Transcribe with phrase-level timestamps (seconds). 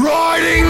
[0.00, 0.69] Riding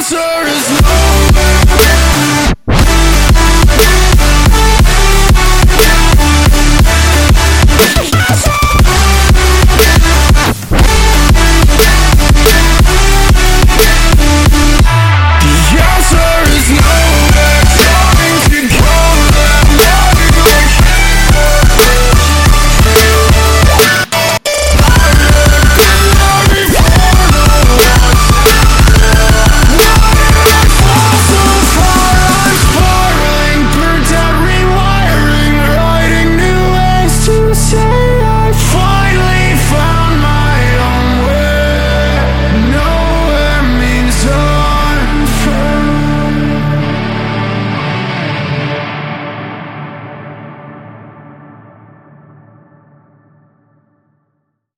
[0.00, 0.79] answer is no.